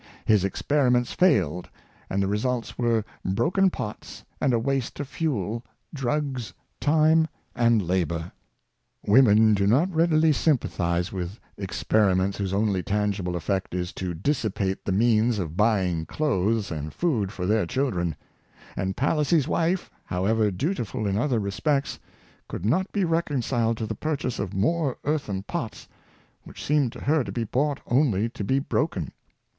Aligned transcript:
His 0.25 0.43
experiments 0.43 1.13
failed, 1.13 1.69
and 2.09 2.23
the 2.23 2.27
results 2.27 2.75
were 2.75 3.05
broken 3.23 3.69
pots 3.69 4.23
and 4.41 4.51
a 4.51 4.57
waste 4.57 4.99
of 4.99 5.07
fuel, 5.07 5.63
drugs, 5.93 6.55
time, 6.79 7.27
and 7.55 7.83
labor. 7.87 8.31
Women 9.05 9.53
do 9.53 9.67
not 9.67 9.93
readily 9.93 10.33
sympathize 10.33 11.11
with 11.13 11.39
experi 11.55 12.17
ments 12.17 12.39
whose 12.39 12.51
only 12.51 12.81
tangible 12.81 13.35
effect 13.35 13.75
is 13.75 13.93
to 13.93 14.15
dissipate 14.15 14.85
the 14.85 14.91
means 14.91 15.37
of 15.37 15.55
buying 15.55 16.07
clothes 16.07 16.71
and 16.71 16.91
food 16.91 17.31
for 17.31 17.45
their 17.45 17.67
children; 17.67 18.15
and 18.75 18.97
Palissy's 18.97 19.47
wife, 19.47 19.91
however 20.05 20.49
dutiful 20.49 21.05
in 21.05 21.15
other 21.15 21.37
respects, 21.37 21.99
could 22.49 22.65
not 22.65 22.91
be 22.91 23.05
reconciled 23.05 23.77
to 23.77 23.85
the 23.85 23.93
purchase 23.93 24.39
of 24.39 24.51
more 24.51 24.97
earth 25.03 25.29
en 25.29 25.43
pots, 25.43 25.87
which 26.43 26.65
seemed 26.65 26.91
to 26.91 27.01
her 27.01 27.23
to 27.23 27.31
be 27.31 27.43
bought 27.43 27.81
only 27.85 28.27
to 28.29 28.43
be 28.43 28.57
broken. 28.57 29.11